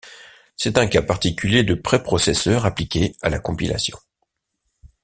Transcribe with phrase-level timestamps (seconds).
[0.57, 3.99] C'est un cas particulier de préprocesseur appliqué à la compilation.